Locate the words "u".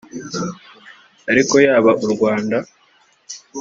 2.05-2.07